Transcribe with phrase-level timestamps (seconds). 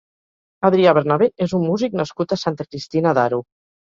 [0.69, 3.43] Adrià Bernabé és un músic nascut a Santa Cristina d'Aro.